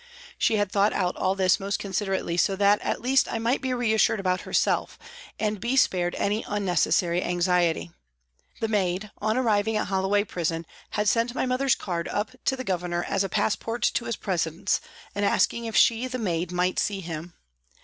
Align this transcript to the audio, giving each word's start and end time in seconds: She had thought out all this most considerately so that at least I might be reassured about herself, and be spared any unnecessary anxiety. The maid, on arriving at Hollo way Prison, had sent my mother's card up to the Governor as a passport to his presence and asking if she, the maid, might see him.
She 0.39 0.55
had 0.55 0.71
thought 0.71 0.93
out 0.93 1.15
all 1.15 1.35
this 1.35 1.59
most 1.59 1.77
considerately 1.77 2.35
so 2.35 2.55
that 2.55 2.79
at 2.81 3.03
least 3.03 3.31
I 3.31 3.37
might 3.37 3.61
be 3.61 3.71
reassured 3.71 4.19
about 4.19 4.41
herself, 4.49 4.97
and 5.39 5.61
be 5.61 5.75
spared 5.77 6.15
any 6.15 6.43
unnecessary 6.47 7.21
anxiety. 7.23 7.91
The 8.61 8.67
maid, 8.67 9.11
on 9.19 9.37
arriving 9.37 9.77
at 9.77 9.89
Hollo 9.89 10.07
way 10.07 10.23
Prison, 10.23 10.65
had 10.89 11.07
sent 11.07 11.35
my 11.35 11.45
mother's 11.45 11.75
card 11.75 12.07
up 12.07 12.31
to 12.45 12.55
the 12.55 12.63
Governor 12.63 13.03
as 13.07 13.23
a 13.23 13.29
passport 13.29 13.83
to 13.93 14.05
his 14.05 14.15
presence 14.15 14.81
and 15.13 15.23
asking 15.23 15.65
if 15.65 15.75
she, 15.75 16.07
the 16.07 16.17
maid, 16.17 16.51
might 16.51 16.79
see 16.79 17.01
him. 17.01 17.35